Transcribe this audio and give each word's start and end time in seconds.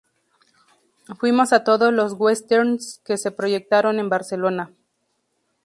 Fuimos 1.19 1.53
a 1.53 1.63
todos 1.63 1.93
los 1.93 2.13
"westerns" 2.13 3.01
que 3.05 3.17
se 3.17 3.29
proyectaron 3.29 3.99
en 3.99 4.09
Barcelona. 4.09 4.73